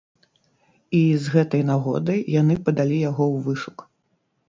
І 1.01 1.01
з 1.27 1.35
гэтай 1.35 1.63
нагодай 1.71 2.19
яны 2.41 2.59
падалі 2.65 2.97
яго 3.09 3.23
ў 3.33 3.37
вышук. 3.49 3.91